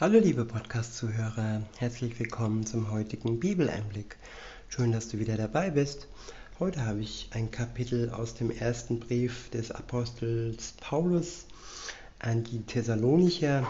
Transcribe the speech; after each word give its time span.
Hallo 0.00 0.20
liebe 0.20 0.44
Podcast-Zuhörer, 0.44 1.62
herzlich 1.76 2.20
willkommen 2.20 2.64
zum 2.64 2.92
heutigen 2.92 3.40
Bibeleinblick. 3.40 4.16
Schön, 4.68 4.92
dass 4.92 5.08
du 5.08 5.18
wieder 5.18 5.36
dabei 5.36 5.70
bist. 5.70 6.06
Heute 6.60 6.86
habe 6.86 7.00
ich 7.00 7.30
ein 7.32 7.50
Kapitel 7.50 8.10
aus 8.10 8.34
dem 8.34 8.52
ersten 8.52 9.00
Brief 9.00 9.50
des 9.50 9.72
Apostels 9.72 10.74
Paulus 10.80 11.46
an 12.20 12.44
die 12.44 12.60
Thessalonicher. 12.60 13.66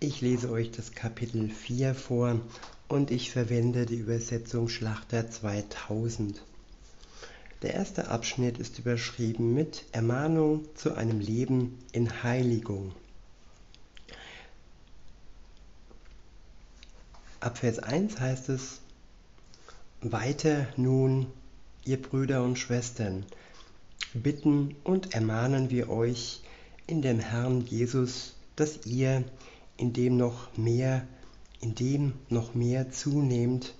Ich 0.00 0.22
lese 0.22 0.50
euch 0.50 0.70
das 0.70 0.92
Kapitel 0.92 1.50
4 1.50 1.94
vor 1.94 2.40
und 2.88 3.10
ich 3.10 3.30
verwende 3.30 3.84
die 3.84 3.98
Übersetzung 3.98 4.70
Schlachter 4.70 5.30
2000. 5.30 6.40
Der 7.60 7.74
erste 7.74 8.08
Abschnitt 8.08 8.56
ist 8.56 8.78
überschrieben 8.78 9.52
mit 9.52 9.84
Ermahnung 9.92 10.64
zu 10.76 10.94
einem 10.94 11.20
Leben 11.20 11.78
in 11.92 12.22
Heiligung. 12.22 12.94
Ab 17.40 17.58
Vers 17.58 17.78
1 17.78 18.18
heißt 18.18 18.48
es, 18.48 18.80
weiter 20.00 20.66
nun, 20.76 21.28
ihr 21.84 22.02
Brüder 22.02 22.42
und 22.42 22.58
Schwestern, 22.58 23.24
bitten 24.12 24.74
und 24.82 25.14
ermahnen 25.14 25.70
wir 25.70 25.88
euch 25.88 26.42
in 26.88 27.00
dem 27.00 27.20
Herrn 27.20 27.64
Jesus, 27.64 28.34
dass 28.56 28.86
ihr 28.86 29.22
in 29.76 29.92
dem 29.92 30.16
noch 30.16 30.56
mehr, 30.56 31.06
in 31.60 31.76
dem 31.76 32.14
noch 32.28 32.54
mehr 32.54 32.90
zunehmt, 32.90 33.72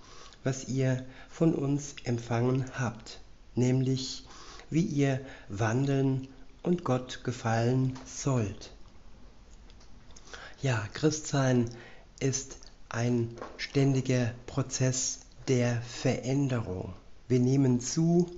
was 0.45 0.69
ihr 0.69 1.05
von 1.29 1.53
uns 1.53 1.97
empfangen 2.05 2.65
habt, 2.79 3.19
nämlich 3.57 4.25
wie 4.71 4.85
ihr 4.85 5.21
wandeln 5.49 6.29
und 6.63 6.85
Gott 6.85 7.25
gefallen 7.25 7.99
sollt. 8.07 8.71
Ja, 10.63 10.87
Christsein 10.93 11.69
ist 12.21 12.59
ein 12.89 13.37
ständiger 13.57 14.33
Prozess 14.47 15.21
der 15.47 15.83
Veränderung. 15.83 16.95
Wir 17.29 17.39
nehmen 17.39 17.81
zu 17.81 18.31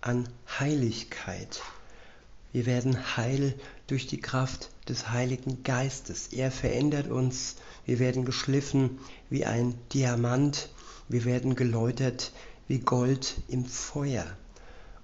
an 0.00 0.28
Heiligkeit. 0.58 1.62
Wir 2.52 2.66
werden 2.66 3.16
heil 3.16 3.54
durch 3.86 4.06
die 4.06 4.20
Kraft 4.20 4.70
des 4.88 5.10
Heiligen 5.10 5.62
Geistes. 5.62 6.28
Er 6.32 6.50
verändert 6.50 7.08
uns. 7.08 7.56
Wir 7.86 7.98
werden 7.98 8.24
geschliffen 8.24 8.98
wie 9.30 9.44
ein 9.44 9.74
Diamant. 9.92 10.68
Wir 11.08 11.24
werden 11.24 11.54
geläutert 11.54 12.32
wie 12.68 12.80
Gold 12.80 13.36
im 13.48 13.64
Feuer. 13.64 14.26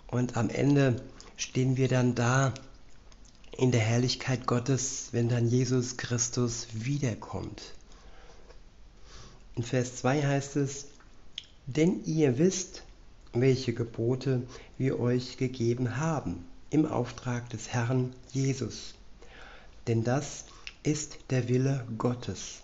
Und 0.09 0.37
am 0.37 0.51
Ende 0.51 1.03
stehen 1.37 1.77
wir 1.77 1.89
dann 1.89 2.15
da 2.15 2.53
in 3.57 3.73
der 3.73 3.81
Herrlichkeit 3.81 4.47
Gottes, 4.47 5.09
wenn 5.13 5.29
dann 5.29 5.49
Jesus 5.49 5.97
Christus 5.97 6.69
wiederkommt. 6.73 7.75
In 9.59 9.65
Vers 9.65 9.97
2 9.97 10.23
heißt 10.23 10.55
es, 10.55 10.87
denn 11.67 12.05
ihr 12.05 12.39
wisst, 12.39 12.85
welche 13.33 13.75
Gebote 13.75 14.45
wir 14.79 15.01
euch 15.01 15.37
gegeben 15.37 15.97
haben 15.97 16.47
im 16.71 16.87
Auftrag 16.87 17.51
des 17.51 17.71
Herrn 17.71 18.15
Jesus. 18.31 18.95
Denn 19.89 20.05
das 20.05 20.45
ist 20.85 21.19
der 21.31 21.49
Wille 21.49 21.85
Gottes, 21.99 22.61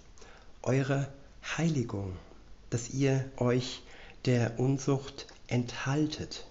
eure 0.62 1.08
Heiligung, 1.58 2.12
dass 2.70 2.90
ihr 2.90 3.24
euch 3.38 3.82
der 4.24 4.60
Unzucht 4.60 5.26
enthaltet, 5.48 6.46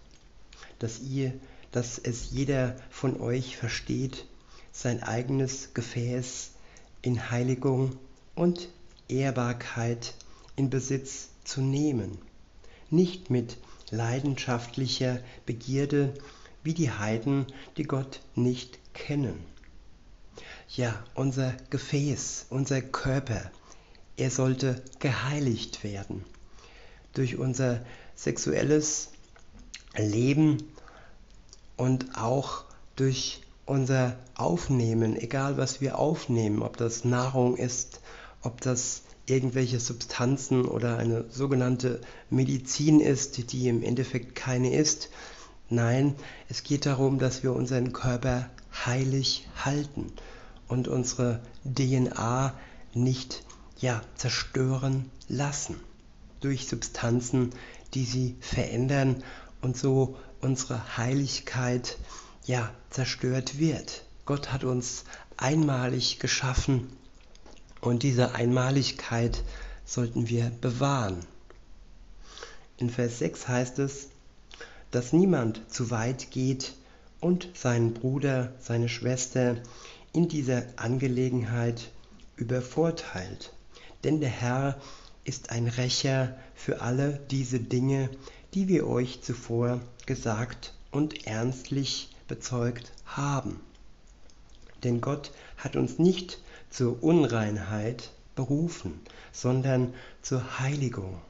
dass 0.79 0.99
ihr, 0.99 1.31
dass 1.71 1.97
es 1.97 2.31
jeder 2.31 2.75
von 2.89 3.21
euch 3.21 3.55
versteht, 3.55 4.25
sein 4.73 5.03
eigenes 5.03 5.73
Gefäß 5.73 6.49
in 7.01 7.31
Heiligung 7.31 7.95
und 8.35 8.67
Ehrbarkeit 9.07 10.13
in 10.55 10.69
Besitz 10.69 11.29
zu 11.43 11.61
nehmen, 11.61 12.17
nicht 12.89 13.29
mit 13.29 13.57
leidenschaftlicher 13.89 15.19
Begierde 15.45 16.13
wie 16.63 16.73
die 16.73 16.91
Heiden, 16.91 17.45
die 17.77 17.83
Gott 17.83 18.21
nicht 18.35 18.79
kennen. 18.93 19.39
Ja, 20.69 21.03
unser 21.13 21.53
Gefäß, 21.69 22.47
unser 22.49 22.81
Körper, 22.81 23.51
er 24.17 24.29
sollte 24.29 24.81
geheiligt 24.99 25.83
werden 25.83 26.23
durch 27.13 27.37
unser 27.37 27.85
sexuelles 28.15 29.09
Leben 29.95 30.63
und 31.77 32.17
auch 32.17 32.63
durch 32.95 33.41
unser 33.65 34.17
Aufnehmen, 34.35 35.15
egal 35.15 35.57
was 35.57 35.81
wir 35.81 35.97
aufnehmen, 35.97 36.61
ob 36.61 36.77
das 36.77 37.05
Nahrung 37.05 37.55
ist, 37.55 38.01
ob 38.41 38.61
das 38.61 39.03
irgendwelche 39.25 39.79
Substanzen 39.79 40.65
oder 40.65 40.97
eine 40.97 41.25
sogenannte 41.29 42.01
Medizin 42.29 42.99
ist, 42.99 43.51
die 43.51 43.67
im 43.67 43.83
Endeffekt 43.83 44.35
keine 44.35 44.75
ist. 44.75 45.09
Nein, 45.69 46.15
es 46.49 46.63
geht 46.63 46.85
darum, 46.85 47.19
dass 47.19 47.43
wir 47.43 47.53
unseren 47.53 47.93
Körper 47.93 48.49
heilig 48.85 49.47
halten 49.63 50.11
und 50.67 50.87
unsere 50.87 51.41
DNA 51.63 52.53
nicht 52.93 53.43
ja, 53.79 54.01
zerstören 54.15 55.09
lassen 55.27 55.75
durch 56.41 56.67
Substanzen, 56.67 57.51
die 57.93 58.05
sie 58.05 58.35
verändern 58.41 59.23
und 59.61 59.77
so 59.77 60.17
unsere 60.41 60.97
Heiligkeit 60.97 61.97
ja 62.45 62.69
zerstört 62.89 63.57
wird. 63.57 64.03
Gott 64.25 64.51
hat 64.51 64.63
uns 64.63 65.05
einmalig 65.37 66.19
geschaffen 66.19 66.89
und 67.83 68.03
diese 68.03 68.33
Einmaligkeit 68.33 69.43
sollten 69.85 70.29
wir 70.29 70.51
bewahren. 70.61 71.19
In 72.77 72.89
Vers 72.89 73.19
6 73.19 73.47
heißt 73.47 73.79
es, 73.79 74.07
dass 74.91 75.13
niemand 75.13 75.61
zu 75.69 75.91
weit 75.91 76.31
geht 76.31 76.73
und 77.19 77.49
seinen 77.53 77.93
Bruder, 77.93 78.53
seine 78.59 78.89
Schwester 78.89 79.57
in 80.13 80.27
dieser 80.27 80.63
Angelegenheit 80.77 81.89
übervorteilt. 82.35 83.53
Denn 84.03 84.19
der 84.19 84.29
Herr 84.29 84.79
ist 85.23 85.49
ein 85.49 85.67
Rächer 85.67 86.37
für 86.55 86.81
alle 86.81 87.19
diese 87.31 87.59
Dinge, 87.59 88.09
die 88.53 88.67
wir 88.67 88.87
euch 88.87 89.21
zuvor 89.21 89.81
gesagt 90.05 90.73
und 90.91 91.25
ernstlich 91.25 92.15
bezeugt 92.27 92.91
haben. 93.05 93.59
Denn 94.83 95.01
Gott 95.01 95.31
hat 95.57 95.75
uns 95.75 95.99
nicht 95.99 96.39
zur 96.69 97.01
Unreinheit 97.03 98.11
berufen, 98.35 98.99
sondern 99.31 99.93
zur 100.21 100.59
Heiligung. 100.59 101.21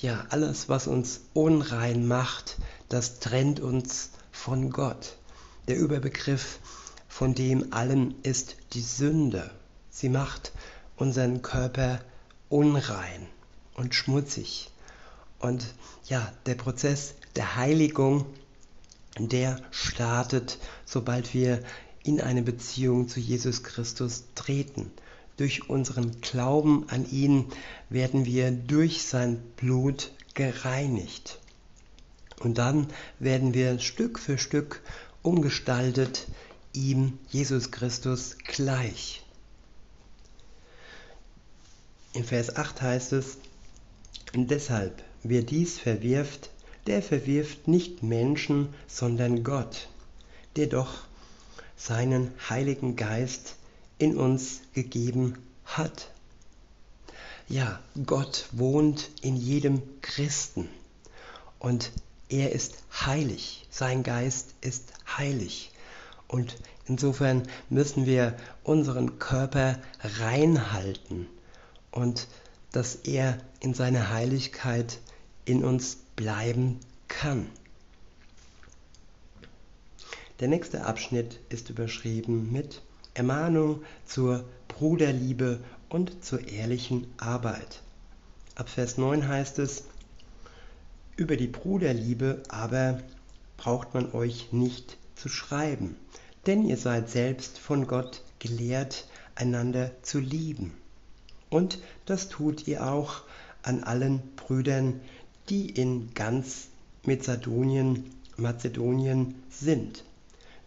Ja, 0.00 0.26
alles, 0.30 0.68
was 0.68 0.86
uns 0.86 1.20
unrein 1.34 2.06
macht, 2.06 2.56
das 2.88 3.20
trennt 3.20 3.60
uns 3.60 4.10
von 4.30 4.70
Gott. 4.70 5.16
Der 5.66 5.76
Überbegriff 5.76 6.58
von 7.08 7.34
dem 7.34 7.72
allen 7.72 8.14
ist 8.22 8.56
die 8.72 8.80
Sünde. 8.80 9.50
Sie 9.90 10.08
macht 10.08 10.52
unseren 10.96 11.42
Körper 11.42 12.00
unrein 12.48 13.26
und 13.74 13.94
schmutzig. 13.94 14.70
Und 15.38 15.66
ja, 16.04 16.32
der 16.46 16.54
Prozess 16.54 17.14
der 17.36 17.56
Heiligung, 17.56 18.26
der 19.18 19.60
startet, 19.70 20.58
sobald 20.84 21.34
wir 21.34 21.62
in 22.08 22.22
eine 22.22 22.40
Beziehung 22.40 23.06
zu 23.06 23.20
Jesus 23.20 23.62
Christus 23.62 24.24
treten. 24.34 24.90
Durch 25.36 25.68
unseren 25.68 26.22
Glauben 26.22 26.88
an 26.88 27.08
ihn 27.10 27.44
werden 27.90 28.24
wir 28.24 28.50
durch 28.50 29.02
sein 29.02 29.42
Blut 29.56 30.10
gereinigt. 30.32 31.38
Und 32.40 32.56
dann 32.56 32.86
werden 33.18 33.52
wir 33.52 33.78
Stück 33.78 34.18
für 34.18 34.38
Stück 34.38 34.80
umgestaltet 35.22 36.26
ihm, 36.72 37.18
Jesus 37.28 37.70
Christus, 37.72 38.38
gleich. 38.42 39.22
In 42.14 42.24
Vers 42.24 42.56
8 42.56 42.80
heißt 42.80 43.12
es, 43.12 43.36
deshalb, 44.34 45.04
wer 45.22 45.42
dies 45.42 45.78
verwirft, 45.78 46.48
der 46.86 47.02
verwirft 47.02 47.68
nicht 47.68 48.02
Menschen, 48.02 48.72
sondern 48.86 49.44
Gott, 49.44 49.88
der 50.56 50.68
doch 50.68 51.07
seinen 51.78 52.32
Heiligen 52.50 52.96
Geist 52.96 53.54
in 53.98 54.18
uns 54.18 54.60
gegeben 54.74 55.38
hat. 55.64 56.10
Ja, 57.48 57.80
Gott 58.04 58.48
wohnt 58.52 59.08
in 59.22 59.36
jedem 59.36 59.80
Christen 60.02 60.68
und 61.58 61.92
er 62.28 62.52
ist 62.52 62.74
heilig, 62.92 63.66
sein 63.70 64.02
Geist 64.02 64.54
ist 64.60 64.92
heilig. 65.16 65.70
Und 66.26 66.58
insofern 66.86 67.48
müssen 67.70 68.04
wir 68.04 68.36
unseren 68.64 69.18
Körper 69.18 69.78
reinhalten 70.20 71.26
und 71.90 72.28
dass 72.72 72.96
er 72.96 73.38
in 73.60 73.72
seiner 73.72 74.10
Heiligkeit 74.10 74.98
in 75.46 75.64
uns 75.64 75.96
bleiben 76.16 76.78
kann. 77.08 77.48
Der 80.40 80.46
nächste 80.46 80.84
Abschnitt 80.84 81.40
ist 81.48 81.68
überschrieben 81.68 82.52
mit 82.52 82.82
Ermahnung 83.14 83.82
zur 84.06 84.44
Bruderliebe 84.68 85.58
und 85.88 86.24
zur 86.24 86.46
ehrlichen 86.46 87.08
Arbeit. 87.16 87.82
Ab 88.54 88.68
Vers 88.68 88.98
9 88.98 89.26
heißt 89.26 89.58
es, 89.58 89.82
über 91.16 91.36
die 91.36 91.48
Bruderliebe 91.48 92.44
aber 92.48 93.02
braucht 93.56 93.94
man 93.94 94.12
euch 94.12 94.52
nicht 94.52 94.96
zu 95.16 95.28
schreiben, 95.28 95.96
denn 96.46 96.64
ihr 96.64 96.76
seid 96.76 97.10
selbst 97.10 97.58
von 97.58 97.88
Gott 97.88 98.22
gelehrt, 98.38 99.08
einander 99.34 99.90
zu 100.02 100.20
lieben. 100.20 100.72
Und 101.50 101.80
das 102.06 102.28
tut 102.28 102.68
ihr 102.68 102.86
auch 102.86 103.22
an 103.64 103.82
allen 103.82 104.22
Brüdern, 104.36 105.00
die 105.48 105.68
in 105.68 106.14
ganz 106.14 106.68
Mazedonien, 107.02 108.04
Mazedonien 108.36 109.34
sind. 109.50 110.04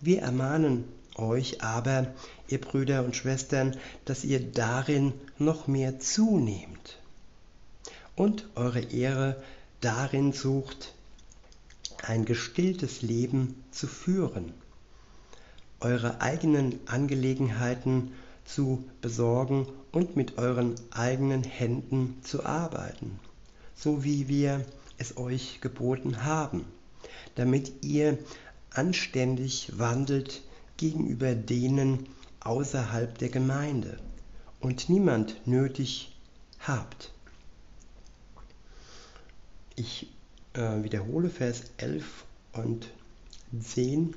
Wir 0.01 0.23
ermahnen 0.23 0.85
euch 1.15 1.61
aber, 1.63 2.07
ihr 2.47 2.59
Brüder 2.59 3.05
und 3.05 3.15
Schwestern, 3.15 3.77
dass 4.05 4.23
ihr 4.23 4.39
darin 4.39 5.13
noch 5.37 5.67
mehr 5.67 5.99
zunehmt 5.99 6.97
und 8.15 8.49
eure 8.55 8.81
Ehre 8.81 9.41
darin 9.79 10.33
sucht, 10.33 10.95
ein 12.03 12.25
gestilltes 12.25 13.03
Leben 13.03 13.63
zu 13.69 13.85
führen, 13.85 14.53
eure 15.79 16.19
eigenen 16.19 16.79
Angelegenheiten 16.87 18.11
zu 18.43 18.83
besorgen 19.01 19.67
und 19.91 20.15
mit 20.15 20.39
euren 20.39 20.75
eigenen 20.89 21.43
Händen 21.43 22.17
zu 22.23 22.43
arbeiten, 22.43 23.19
so 23.75 24.03
wie 24.03 24.27
wir 24.27 24.65
es 24.97 25.17
euch 25.17 25.61
geboten 25.61 26.23
haben, 26.23 26.65
damit 27.35 27.83
ihr 27.83 28.17
anständig 28.71 29.77
wandelt 29.77 30.41
gegenüber 30.77 31.35
denen 31.35 32.07
außerhalb 32.39 33.17
der 33.17 33.29
Gemeinde 33.29 33.99
und 34.59 34.89
niemand 34.89 35.45
nötig 35.47 36.15
habt. 36.59 37.11
Ich 39.75 40.07
äh, 40.53 40.83
wiederhole 40.83 41.29
Vers 41.29 41.63
11 41.77 42.25
und 42.53 42.89
10 43.59 44.15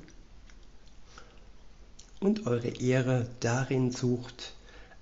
und 2.19 2.47
eure 2.47 2.67
Ehre 2.67 3.29
darin 3.39 3.91
sucht, 3.91 4.53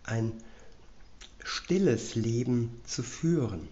ein 0.03 0.33
stilles 1.43 2.15
Leben 2.15 2.81
zu 2.85 3.03
führen. 3.03 3.67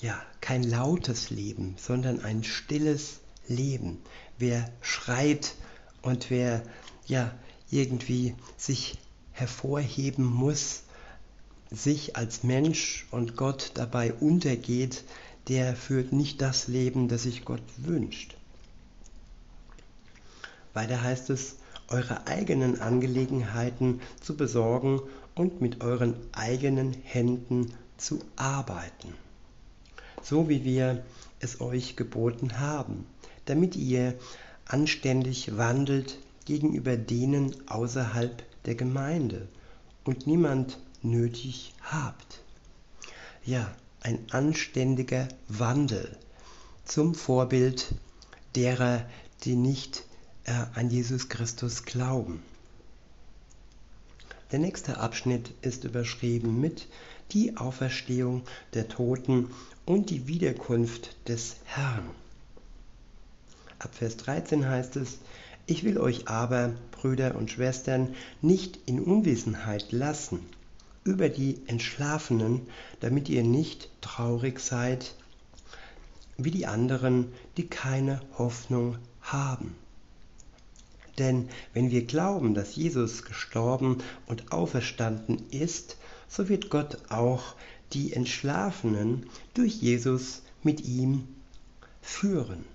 Ja, 0.00 0.20
kein 0.40 0.62
lautes 0.62 1.30
Leben, 1.30 1.74
sondern 1.78 2.20
ein 2.20 2.44
stilles 2.44 3.20
Leben. 3.50 3.98
Wer 4.38 4.70
schreit 4.80 5.54
und 6.00 6.30
wer 6.30 6.62
ja 7.06 7.30
irgendwie 7.70 8.34
sich 8.56 8.98
hervorheben 9.32 10.24
muss, 10.24 10.84
sich 11.70 12.16
als 12.16 12.42
Mensch 12.42 13.06
und 13.10 13.36
Gott 13.36 13.72
dabei 13.74 14.14
untergeht, 14.14 15.04
der 15.48 15.76
führt 15.76 16.12
nicht 16.12 16.40
das 16.40 16.68
Leben, 16.68 17.08
das 17.08 17.24
sich 17.24 17.44
Gott 17.44 17.62
wünscht. 17.76 18.36
Weiter 20.72 21.02
heißt 21.02 21.30
es, 21.30 21.56
eure 21.88 22.26
eigenen 22.26 22.80
Angelegenheiten 22.80 24.00
zu 24.20 24.36
besorgen 24.36 25.00
und 25.34 25.60
mit 25.60 25.82
euren 25.82 26.14
eigenen 26.32 26.92
Händen 27.02 27.72
zu 27.96 28.20
arbeiten, 28.36 29.14
so 30.22 30.48
wie 30.48 30.64
wir 30.64 31.04
es 31.40 31.60
euch 31.60 31.96
geboten 31.96 32.60
haben, 32.60 33.06
damit 33.44 33.76
ihr 33.76 34.14
anständig 34.66 35.56
wandelt 35.56 36.18
gegenüber 36.44 36.96
denen 36.96 37.54
außerhalb 37.68 38.42
der 38.64 38.74
Gemeinde 38.74 39.48
und 40.04 40.26
niemand 40.26 40.78
nötig 41.02 41.74
habt. 41.82 42.40
Ja, 43.44 43.74
ein 44.00 44.18
anständiger 44.30 45.28
Wandel 45.48 46.16
zum 46.84 47.14
Vorbild 47.14 47.94
derer, 48.54 49.06
die 49.44 49.56
nicht 49.56 50.04
äh, 50.44 50.52
an 50.74 50.90
Jesus 50.90 51.28
Christus 51.28 51.84
glauben. 51.84 52.42
Der 54.52 54.58
nächste 54.58 54.98
Abschnitt 54.98 55.52
ist 55.62 55.84
überschrieben 55.84 56.60
mit 56.60 56.88
die 57.32 57.56
Auferstehung 57.56 58.42
der 58.74 58.88
Toten 58.88 59.50
und 59.86 60.10
die 60.10 60.26
Wiederkunft 60.26 61.16
des 61.28 61.56
Herrn. 61.64 62.10
Ab 63.80 63.94
Vers 63.94 64.18
13 64.18 64.68
heißt 64.68 64.96
es, 64.96 65.18
ich 65.64 65.84
will 65.84 65.96
euch 65.98 66.28
aber, 66.28 66.74
Brüder 66.90 67.34
und 67.34 67.50
Schwestern, 67.50 68.14
nicht 68.42 68.78
in 68.84 69.00
Unwissenheit 69.00 69.90
lassen 69.90 70.40
über 71.02 71.30
die 71.30 71.62
Entschlafenen, 71.66 72.66
damit 73.00 73.30
ihr 73.30 73.42
nicht 73.42 73.88
traurig 74.02 74.60
seid 74.60 75.14
wie 76.36 76.50
die 76.50 76.66
anderen, 76.66 77.32
die 77.56 77.68
keine 77.68 78.20
Hoffnung 78.36 78.98
haben. 79.22 79.74
Denn 81.18 81.48
wenn 81.72 81.90
wir 81.90 82.04
glauben, 82.04 82.52
dass 82.52 82.76
Jesus 82.76 83.24
gestorben 83.24 84.02
und 84.26 84.52
auferstanden 84.52 85.42
ist, 85.50 85.96
so 86.28 86.50
wird 86.50 86.68
Gott 86.68 86.98
auch 87.08 87.54
die 87.94 88.12
Entschlafenen 88.12 89.24
durch 89.54 89.76
Jesus 89.76 90.42
mit 90.62 90.84
ihm 90.84 91.28
führen. 92.02 92.66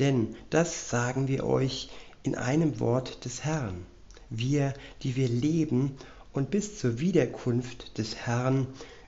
Denn 0.00 0.34
das 0.48 0.90
sagen 0.90 1.28
wir 1.28 1.44
euch 1.44 1.90
in 2.22 2.34
einem 2.34 2.80
Wort 2.80 3.24
des 3.24 3.44
Herrn. 3.44 3.86
Wir, 4.30 4.74
die 5.02 5.14
wir 5.16 5.28
leben 5.28 5.96
und 6.32 6.50
bis 6.50 6.78
zur 6.78 7.00
Wiederkunft 7.00 7.98
des 7.98 8.16
Herrn 8.16 8.66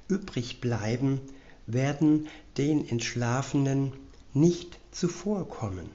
übrig 0.08 0.60
bleiben, 0.60 1.20
werden 1.66 2.28
den 2.58 2.88
Entschlafenen 2.88 3.92
nicht 4.34 4.78
zuvorkommen. 4.90 5.88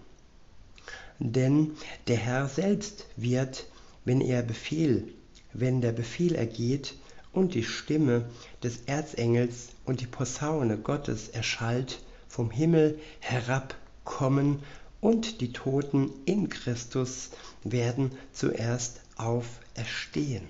Denn 1.19 1.71
der 2.07 2.17
Herr 2.17 2.47
selbst 2.47 3.05
wird, 3.15 3.67
wenn 4.05 4.21
er 4.21 4.43
Befehl, 4.43 5.07
wenn 5.53 5.81
der 5.81 5.91
Befehl 5.91 6.35
ergeht 6.35 6.95
und 7.33 7.53
die 7.53 7.63
Stimme 7.63 8.29
des 8.63 8.81
Erzengels 8.85 9.69
und 9.85 10.01
die 10.01 10.07
Posaune 10.07 10.77
Gottes 10.77 11.29
erschallt, 11.29 12.01
vom 12.27 12.51
Himmel 12.51 12.99
herabkommen 13.19 14.59
und 15.01 15.41
die 15.41 15.53
Toten 15.53 16.11
in 16.25 16.49
Christus 16.49 17.29
werden 17.63 18.11
zuerst 18.33 19.01
auferstehen. 19.15 20.43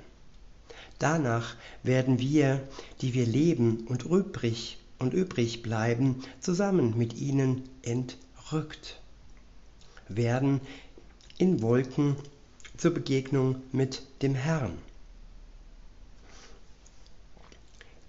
Danach 0.99 1.55
werden 1.83 2.19
wir, 2.19 2.61
die 3.01 3.13
wir 3.13 3.25
leben 3.25 3.85
und 3.87 4.03
übrig 4.03 4.77
und 4.99 5.13
übrig 5.13 5.61
bleiben, 5.61 6.23
zusammen 6.39 6.97
mit 6.97 7.15
ihnen 7.17 7.63
entrückt, 7.83 8.99
werden 10.07 10.61
in 11.37 11.61
Wolken 11.61 12.15
zur 12.77 12.93
Begegnung 12.93 13.61
mit 13.71 14.01
dem 14.21 14.33
Herrn 14.33 14.77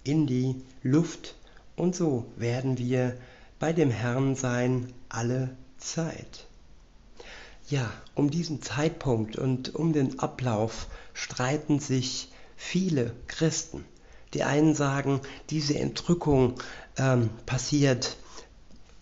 in 0.09 0.27
die 0.27 0.55
Luft 0.83 1.35
und 1.77 1.95
so 1.95 2.25
werden 2.37 2.79
wir 2.79 3.15
bei 3.59 3.75
dem 3.75 3.91
Herrn 3.91 4.37
sein 4.37 4.91
alle 5.11 5.51
Zeit. 5.79 6.47
Ja, 7.69 7.93
um 8.15 8.31
diesen 8.31 8.63
Zeitpunkt 8.63 9.37
und 9.37 9.75
um 9.75 9.93
den 9.93 10.21
Ablauf 10.21 10.87
streiten 11.13 11.81
sich 11.81 12.33
viele 12.57 13.15
Christen. 13.27 13.85
Die 14.35 14.43
einen 14.43 14.75
sagen, 14.75 15.21
diese 15.51 15.79
Entrückung 15.79 16.55
ähm, 16.97 17.31
passiert 17.47 18.17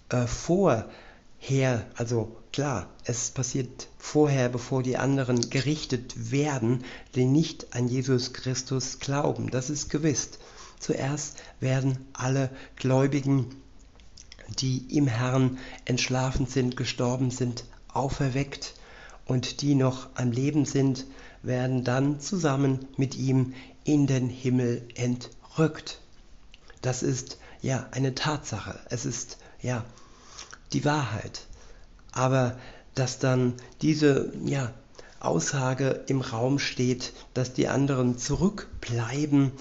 äh, 0.08 0.26
vorher, 0.26 1.86
also 1.96 2.36
klar, 2.52 2.88
es 3.04 3.30
passiert 3.30 3.88
vorher, 3.98 4.48
bevor 4.48 4.82
die 4.82 4.96
anderen 4.96 5.50
gerichtet 5.50 6.30
werden, 6.32 6.84
die 7.14 7.24
nicht 7.24 7.74
an 7.74 7.88
Jesus 7.88 8.32
Christus 8.32 8.98
glauben. 8.98 9.50
Das 9.50 9.70
ist 9.70 9.90
gewiss. 9.90 10.30
Zuerst 10.78 11.42
werden 11.60 12.06
alle 12.12 12.50
Gläubigen 12.76 13.46
die 14.48 14.96
im 14.96 15.06
Herrn 15.06 15.58
entschlafen 15.84 16.46
sind, 16.46 16.76
gestorben 16.76 17.30
sind, 17.30 17.64
auferweckt 17.92 18.74
und 19.24 19.60
die 19.62 19.74
noch 19.74 20.08
am 20.14 20.30
Leben 20.30 20.64
sind, 20.64 21.06
werden 21.42 21.84
dann 21.84 22.20
zusammen 22.20 22.86
mit 22.96 23.16
ihm 23.16 23.54
in 23.84 24.06
den 24.06 24.28
Himmel 24.28 24.86
entrückt. 24.94 26.00
Das 26.82 27.02
ist 27.02 27.38
ja 27.62 27.86
eine 27.90 28.14
Tatsache. 28.14 28.78
Es 28.90 29.04
ist 29.04 29.38
ja 29.60 29.84
die 30.72 30.84
Wahrheit. 30.84 31.46
Aber 32.12 32.58
dass 32.94 33.18
dann 33.18 33.54
diese 33.82 34.32
ja, 34.44 34.72
Aussage 35.20 36.04
im 36.06 36.20
Raum 36.20 36.58
steht, 36.58 37.12
dass 37.34 37.52
die 37.52 37.68
anderen 37.68 38.18
zurückbleiben 38.18 39.52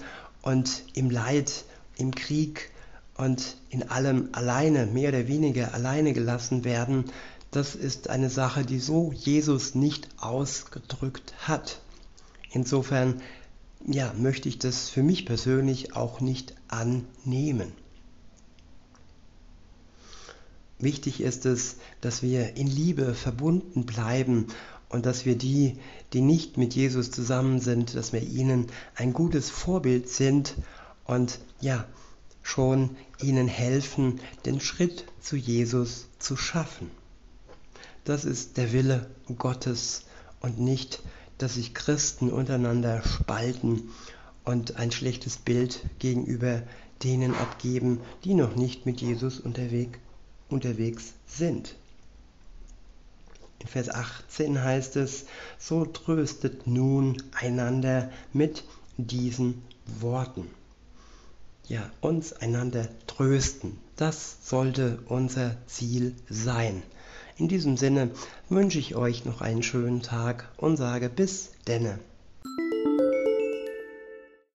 und 0.42 0.84
im 0.94 1.10
Leid, 1.10 1.64
im 1.96 2.14
Krieg 2.14 2.70
und 3.16 3.56
in 3.70 3.88
allem 3.88 4.28
alleine, 4.32 4.86
mehr 4.86 5.08
oder 5.08 5.28
weniger 5.28 5.74
alleine 5.74 6.12
gelassen 6.12 6.64
werden, 6.64 7.04
das 7.50 7.74
ist 7.74 8.10
eine 8.10 8.28
Sache, 8.28 8.64
die 8.64 8.78
so 8.78 9.12
Jesus 9.12 9.74
nicht 9.74 10.08
ausgedrückt 10.18 11.34
hat. 11.38 11.80
Insofern 12.50 13.22
ja, 13.86 14.12
möchte 14.18 14.48
ich 14.48 14.58
das 14.58 14.88
für 14.88 15.02
mich 15.02 15.26
persönlich 15.26 15.94
auch 15.94 16.20
nicht 16.20 16.54
annehmen. 16.68 17.72
Wichtig 20.78 21.22
ist 21.22 21.46
es, 21.46 21.76
dass 22.02 22.22
wir 22.22 22.56
in 22.56 22.66
Liebe 22.66 23.14
verbunden 23.14 23.86
bleiben 23.86 24.48
und 24.90 25.06
dass 25.06 25.24
wir 25.24 25.36
die, 25.36 25.78
die 26.12 26.20
nicht 26.20 26.58
mit 26.58 26.74
Jesus 26.74 27.10
zusammen 27.10 27.60
sind, 27.60 27.94
dass 27.94 28.12
wir 28.12 28.22
ihnen 28.22 28.66
ein 28.94 29.14
gutes 29.14 29.48
Vorbild 29.48 30.08
sind 30.08 30.54
und 31.06 31.38
ja, 31.60 31.86
schon 32.46 32.96
ihnen 33.20 33.48
helfen, 33.48 34.20
den 34.44 34.60
Schritt 34.60 35.04
zu 35.20 35.36
Jesus 35.36 36.06
zu 36.20 36.36
schaffen. 36.36 36.92
Das 38.04 38.24
ist 38.24 38.56
der 38.56 38.72
Wille 38.72 39.10
Gottes 39.36 40.04
und 40.40 40.60
nicht, 40.60 41.02
dass 41.38 41.54
sich 41.54 41.74
Christen 41.74 42.30
untereinander 42.30 43.02
spalten 43.02 43.90
und 44.44 44.76
ein 44.76 44.92
schlechtes 44.92 45.38
Bild 45.38 45.80
gegenüber 45.98 46.62
denen 47.02 47.34
abgeben, 47.34 48.00
die 48.22 48.34
noch 48.34 48.54
nicht 48.54 48.86
mit 48.86 49.00
Jesus 49.00 49.40
unterwegs, 49.40 49.98
unterwegs 50.48 51.14
sind. 51.26 51.74
In 53.58 53.66
Vers 53.66 53.88
18 53.88 54.62
heißt 54.62 54.94
es, 54.96 55.26
so 55.58 55.84
tröstet 55.84 56.68
nun 56.68 57.20
einander 57.32 58.12
mit 58.32 58.62
diesen 58.98 59.62
Worten. 60.00 60.48
Ja, 61.68 61.90
uns 62.00 62.32
einander 62.32 62.88
trösten, 63.08 63.78
das 63.96 64.36
sollte 64.42 65.00
unser 65.08 65.56
Ziel 65.66 66.14
sein. 66.30 66.84
In 67.38 67.48
diesem 67.48 67.76
Sinne 67.76 68.10
wünsche 68.48 68.78
ich 68.78 68.94
euch 68.94 69.24
noch 69.24 69.40
einen 69.40 69.64
schönen 69.64 70.00
Tag 70.00 70.48
und 70.58 70.76
sage 70.76 71.08
bis 71.08 71.50
denne. 71.66 71.98